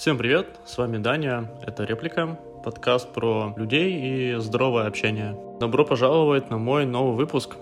[0.00, 5.36] Всем привет, с вами Даня, это Реплика, подкаст про людей и здоровое общение.
[5.60, 7.56] Добро пожаловать на мой новый выпуск.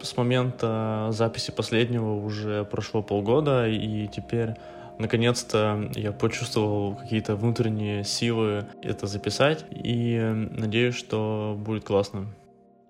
[0.00, 4.54] С момента записи последнего уже прошло полгода, и теперь
[4.98, 10.18] наконец-то я почувствовал какие-то внутренние силы это записать, и
[10.50, 12.24] надеюсь, что будет классно.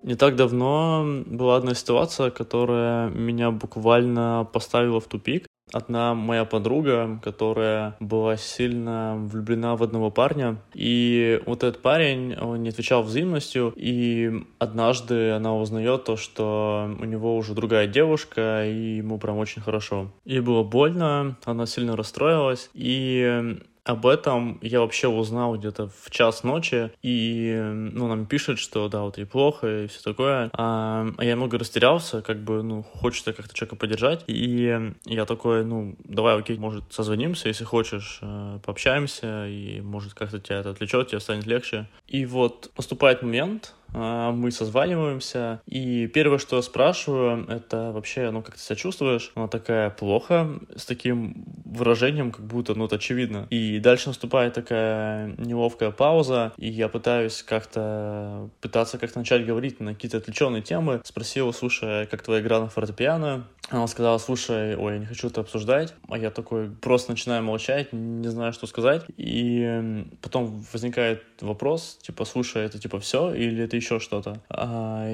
[0.04, 7.20] Не так давно была одна ситуация, которая меня буквально поставила в тупик одна моя подруга,
[7.22, 13.72] которая была сильно влюблена в одного парня, и вот этот парень, он не отвечал взаимностью,
[13.76, 19.62] и однажды она узнает то, что у него уже другая девушка, и ему прям очень
[19.62, 20.10] хорошо.
[20.24, 26.44] Ей было больно, она сильно расстроилась, и об этом я вообще узнал где-то в час
[26.44, 31.24] ночи, и, ну, нам пишет, что, да, вот ей плохо и все такое, а, а
[31.24, 36.38] я много растерялся, как бы, ну, хочется как-то человека поддержать, и я такой, ну, давай,
[36.38, 41.46] окей, может, созвонимся, если хочешь, э, пообщаемся, и, может, как-то тебя это отвлечет, тебе станет
[41.46, 41.88] легче.
[42.06, 48.54] И вот наступает момент, мы созваниваемся, и первое, что я спрашиваю, это вообще, ну, как
[48.56, 49.32] ты себя чувствуешь?
[49.34, 53.46] Она такая плохо, с таким выражением, как будто, ну, это очевидно.
[53.50, 59.94] И дальше наступает такая неловкая пауза, и я пытаюсь как-то, пытаться как-то начать говорить на
[59.94, 61.00] какие-то отвлеченные темы.
[61.04, 63.44] Спросила, слушай, как твоя игра на фортепиано?
[63.70, 65.94] Она сказала, слушай, ой, я не хочу это обсуждать.
[66.08, 69.04] А я такой просто начинаю молчать, не знаю, что сказать.
[69.16, 74.40] И потом возникает вопрос, типа, слушай, это типа все или это еще что-то?
[74.48, 75.08] А,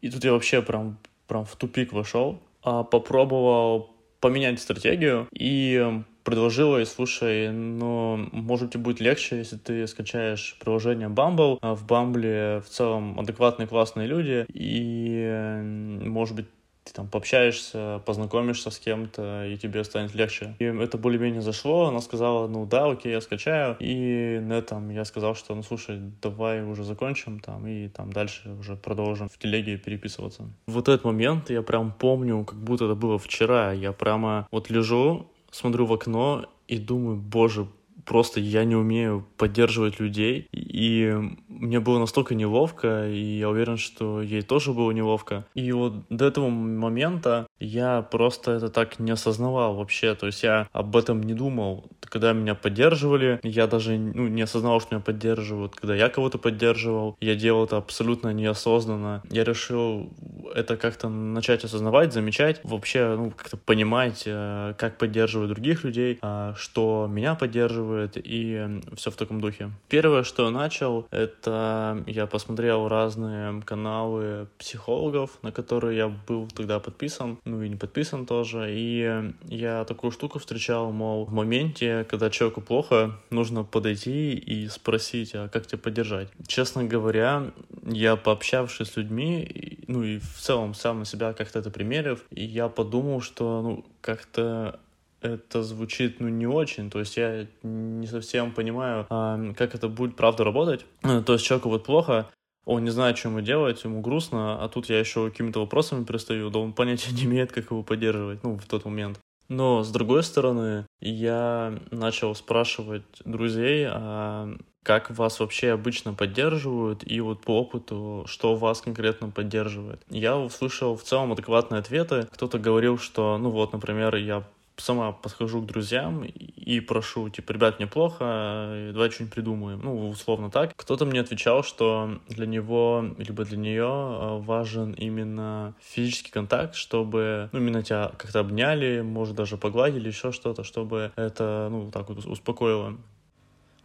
[0.00, 2.40] и тут я вообще прям, прям в тупик вошел.
[2.62, 9.86] А, попробовал поменять стратегию и предложила ей, слушай, ну, может тебе будет легче, если ты
[9.86, 11.58] скачаешь приложение Bumble.
[11.62, 15.60] А в Bumble в целом адекватные, классные люди, и,
[16.04, 16.46] может быть,
[16.88, 20.54] ты там пообщаешься, познакомишься с кем-то, и тебе станет легче.
[20.58, 25.04] И это более-менее зашло, она сказала, ну да, окей, я скачаю, и на этом я
[25.04, 29.76] сказал, что, ну слушай, давай уже закончим там, и там дальше уже продолжим в телеге
[29.76, 30.44] переписываться.
[30.66, 35.26] Вот этот момент я прям помню, как будто это было вчера, я прямо вот лежу,
[35.50, 37.66] смотрю в окно и думаю, боже,
[38.04, 41.14] просто я не умею поддерживать людей, и
[41.58, 45.44] мне было настолько неловко, и я уверен, что ей тоже было неловко.
[45.54, 50.68] И вот до этого момента я просто это так не осознавал вообще, то есть я
[50.72, 51.84] об этом не думал.
[52.00, 55.74] Когда меня поддерживали, я даже ну, не осознавал, что меня поддерживают.
[55.74, 59.22] Когда я кого-то поддерживал, я делал это абсолютно неосознанно.
[59.30, 60.10] Я решил
[60.58, 66.54] это как-то начать осознавать, замечать, вообще ну, как-то понимать, э, как поддерживать других людей, а,
[66.56, 69.70] что меня поддерживает, и все в таком духе.
[69.88, 76.80] Первое, что я начал, это я посмотрел разные каналы психологов, на которые я был тогда
[76.80, 82.30] подписан, ну и не подписан тоже, и я такую штуку встречал, мол, в моменте, когда
[82.30, 86.28] человеку плохо, нужно подойти и спросить, а как тебя поддержать.
[86.46, 87.52] Честно говоря,
[87.86, 92.44] я пообщавшись с людьми, ну и в целом сам на себя как-то это примерив, и
[92.44, 94.78] я подумал, что ну как-то
[95.20, 100.14] это звучит, ну, не очень, то есть я не совсем понимаю, а, как это будет
[100.14, 100.86] правда работать.
[101.02, 102.30] Ну, то есть человеку вот плохо,
[102.64, 106.50] он не знает, что ему делать, ему грустно, а тут я еще какими-то вопросами пристаю,
[106.50, 109.18] да он понятия не имеет, как его поддерживать, ну, в тот момент.
[109.48, 114.54] Но, с другой стороны, я начал спрашивать друзей, а
[114.88, 120.00] как вас вообще обычно поддерживают, и вот по опыту, что вас конкретно поддерживает.
[120.08, 122.26] Я услышал в целом адекватные ответы.
[122.32, 124.44] Кто-то говорил, что, ну вот, например, я
[124.78, 129.80] сама подхожу к друзьям и прошу, типа, ребят, мне плохо, давай что-нибудь придумаем.
[129.82, 130.72] Ну, условно так.
[130.74, 137.50] Кто-то мне отвечал, что для него, либо для нее э, важен именно физический контакт, чтобы,
[137.52, 142.24] ну, именно тебя как-то обняли, может, даже погладили, еще что-то, чтобы это, ну, так вот
[142.24, 142.96] успокоило.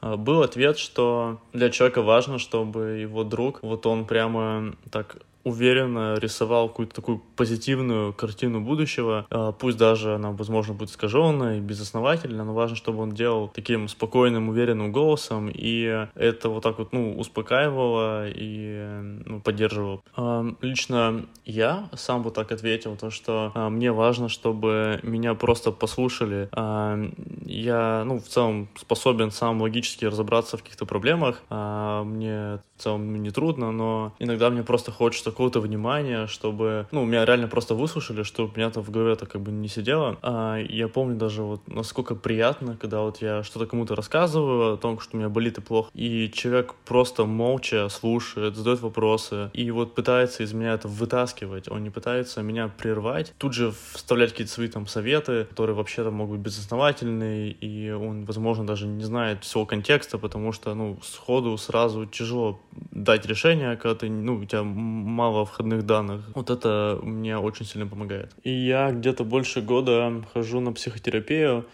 [0.04, 6.16] А, был ответ, что для человека важно, чтобы его друг, вот он прямо так уверенно
[6.16, 12.46] рисовал какую-то такую позитивную картину будущего, а, пусть даже она, возможно, будет искаженная и безосновательная,
[12.46, 17.18] но важно, чтобы он делал таким спокойным, уверенным голосом, и это вот так вот, ну,
[17.18, 20.02] успокаивало и ну, поддерживало.
[20.16, 25.72] А, лично я сам вот так ответил, то, что а, мне важно, чтобы меня просто
[25.72, 26.50] послушали.
[27.46, 33.32] Я, ну, в целом способен сам логически разобраться в каких-то проблемах, мне в целом не
[33.32, 38.54] трудно, но иногда мне просто хочется какого-то внимания, чтобы, ну, меня реально просто выслушали, чтобы
[38.56, 40.18] меня там в голове это как бы не сидело.
[40.22, 45.00] А я помню даже вот насколько приятно, когда вот я что-то кому-то рассказываю о том,
[45.00, 49.96] что у меня болит и плохо, и человек просто молча слушает, задает вопросы, и вот
[49.96, 54.68] пытается из меня это вытаскивать, он не пытается меня прервать, тут же вставлять какие-то свои
[54.68, 60.18] там советы, которые вообще-то могут быть безосновательные, и он, возможно, даже не знает всего контекста,
[60.18, 62.60] потому что, ну, сходу сразу тяжело
[62.92, 64.64] дать решение, когда ты, ну, у тебя
[65.24, 66.22] мало входных данных.
[66.36, 68.34] Вот это мне очень сильно помогает.
[68.44, 71.66] И я где-то больше года хожу на психотерапию,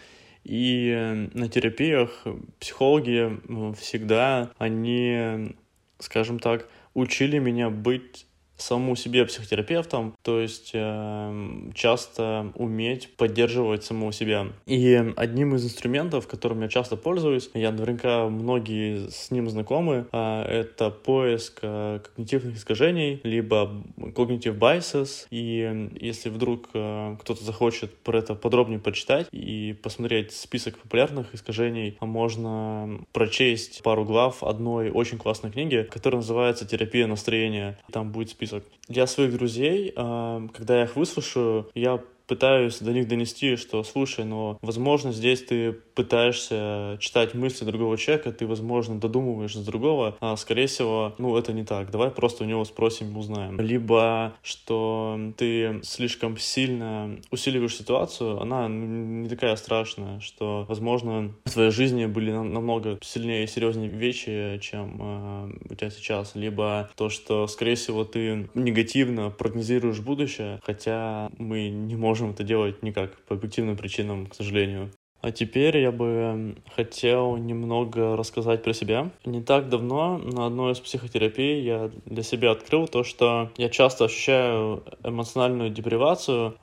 [0.44, 2.24] и на терапиях
[2.60, 3.40] психологи
[3.74, 5.56] всегда, они,
[5.98, 8.26] скажем так, учили меня быть
[8.60, 14.48] саму себе психотерапевтом, то есть э, часто уметь поддерживать самого себя.
[14.66, 20.42] И одним из инструментов, которым я часто пользуюсь, я наверняка многие с ним знакомы, э,
[20.42, 25.26] это поиск э, когнитивных искажений, либо cognitive biases.
[25.30, 31.96] И если вдруг э, кто-то захочет про это подробнее почитать и посмотреть список популярных искажений,
[32.00, 37.78] можно прочесть пару глав одной очень классной книги, которая называется «Терапия настроения».
[37.92, 38.64] Там будет список список.
[38.88, 42.00] Для своих друзей, а, когда я их выслушаю, я
[42.30, 48.30] пытаюсь до них донести, что слушай, но возможно здесь ты пытаешься читать мысли другого человека,
[48.30, 51.90] ты, возможно, додумываешь с другого, а скорее всего, ну, это не так.
[51.90, 53.60] Давай просто у него спросим, узнаем.
[53.60, 61.72] Либо, что ты слишком сильно усиливаешь ситуацию, она не такая страшная, что, возможно, в твоей
[61.72, 66.36] жизни были намного сильнее и серьезнее вещи, чем э, у тебя сейчас.
[66.36, 72.82] Либо то, что, скорее всего, ты негативно прогнозируешь будущее, хотя мы не можем это делать
[72.82, 74.90] никак по объективным причинам, к сожалению.
[75.22, 79.10] А теперь я бы хотел немного рассказать про себя.
[79.24, 84.06] Не так давно на одной из психотерапий я для себя открыл то, что я часто
[84.06, 86.56] ощущаю эмоциональную депривацию,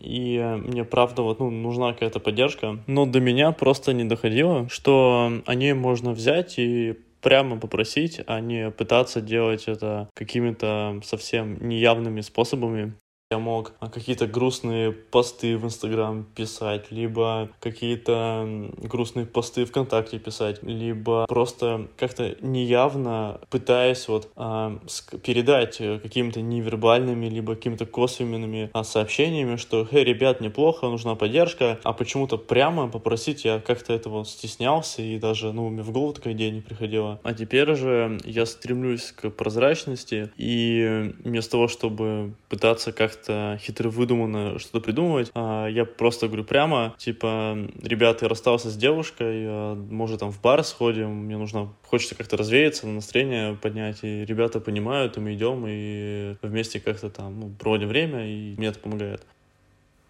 [0.00, 2.78] и мне правда вот ну, нужна какая-то поддержка.
[2.86, 8.38] Но до меня просто не доходило, что о ней можно взять и прямо попросить, а
[8.40, 12.94] не пытаться делать это какими-то совсем неявными способами.
[13.34, 21.26] Я мог какие-то грустные посты в Инстаграм писать, либо какие-то грустные посты ВКонтакте писать, либо
[21.26, 24.78] просто как-то неявно пытаясь вот а,
[25.24, 31.92] передать какими-то невербальными, либо какими-то косвенными а, сообщениями, что «Эй, ребят, неплохо, нужна поддержка», а
[31.92, 36.52] почему-то прямо попросить я как-то этого стеснялся, и даже, ну, мне в голову такая идея
[36.52, 37.18] не приходила.
[37.24, 43.88] А теперь же я стремлюсь к прозрачности, и вместо того, чтобы пытаться как как-то хитро
[43.88, 45.30] выдуманно что-то придумывать.
[45.34, 50.40] А я просто говорю прямо, типа, ребята, я расстался с девушкой, а, может, там в
[50.40, 55.64] бар сходим, мне нужно, хочется как-то развеяться, настроение поднять, и ребята понимают, и мы идем,
[55.66, 59.24] и вместе как-то там ну, проводим время, и мне это помогает.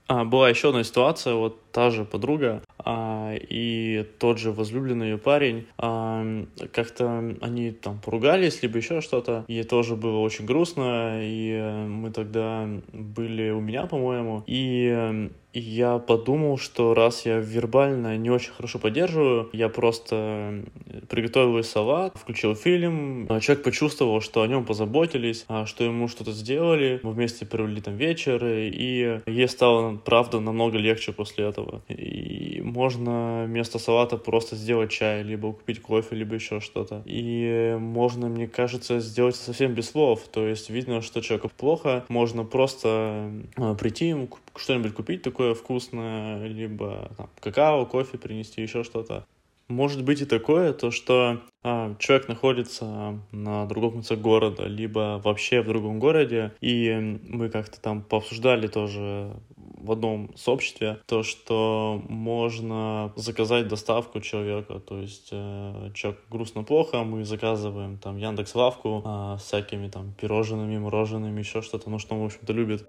[0.06, 5.18] А, была еще одна ситуация, вот та же подруга а, и тот же возлюбленный ее
[5.18, 11.86] парень, а, как-то они там поругались, либо еще что-то, и тоже было очень грустно, и
[11.88, 18.28] мы тогда были у меня, по-моему, и и я подумал, что раз я вербально не
[18.28, 20.64] очень хорошо поддерживаю, я просто
[21.08, 26.32] приготовил салат, включил фильм, а человек почувствовал, что о нем позаботились, а что ему что-то
[26.32, 31.82] сделали, мы вместе провели там вечер, и ей стало, правда, намного легче после этого.
[31.88, 37.02] И можно вместо салата просто сделать чай, либо купить кофе, либо еще что-то.
[37.04, 42.44] И можно, мне кажется, сделать совсем без слов, то есть видно, что человеку плохо, можно
[42.44, 49.26] просто а, прийти ему что-нибудь купить такое вкусное, либо там, какао, кофе принести, еще что-то.
[49.68, 55.62] Может быть и такое, то что а, человек находится на другом конце города, либо вообще
[55.62, 63.12] в другом городе, и мы как-то там пообсуждали тоже в одном сообществе, то, что можно
[63.16, 69.36] заказать доставку человека, то есть э, человек грустно плохо, мы заказываем там Яндекс Лавку э,
[69.38, 72.88] всякими там пирожными, мороженными, еще что-то, ну что он, в общем-то, любит.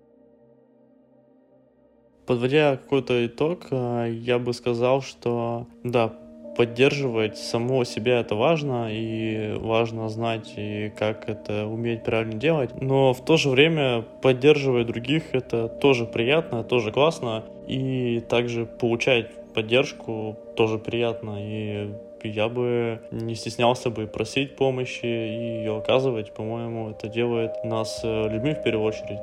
[2.25, 6.13] Подводя какой-то итог, э, я бы сказал, что да,
[6.55, 12.82] поддерживать самого себя это важно, и важно знать, и как это уметь правильно делать.
[12.82, 19.29] Но в то же время поддерживать других это тоже приятно, тоже классно, и также получать
[19.53, 21.89] поддержку тоже приятно, и
[22.24, 26.34] я бы не стеснялся бы просить помощи и ее оказывать.
[26.34, 29.20] По-моему, это делает нас э, людьми в первую очередь.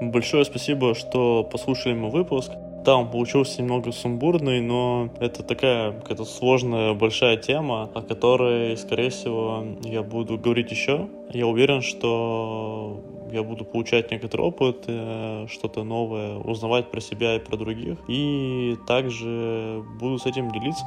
[0.00, 2.52] Большое спасибо, что послушали мой выпуск.
[2.86, 9.62] Он получился немного сумбурный, но это такая какая-то сложная, большая тема, о которой, скорее всего,
[9.82, 11.06] я буду говорить еще.
[11.30, 17.40] Я уверен, что я буду получать некоторый опыт, э, что-то новое, узнавать про себя и
[17.40, 20.86] про других, и также буду с этим делиться.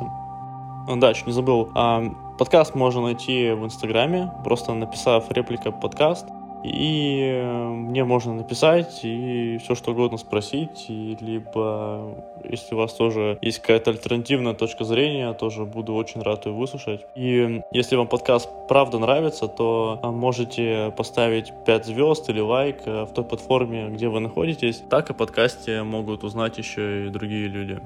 [0.96, 1.70] Да, чуть не забыл.
[1.76, 2.04] А,
[2.40, 6.26] подкаст можно найти в Инстаграме, просто написав реплика подкаст.
[6.64, 12.94] И э, мне можно написать и все что угодно спросить, и либо если у вас
[12.94, 17.06] тоже есть какая-то альтернативная точка зрения, тоже буду очень рад ее выслушать.
[17.16, 23.06] И если вам подкаст правда нравится, то а, можете поставить 5 звезд или лайк э,
[23.06, 24.84] в той платформе, где вы находитесь.
[24.90, 27.80] Так о подкасте могут узнать еще и другие люди.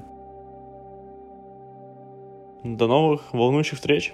[2.62, 4.12] До новых волнующих встреч!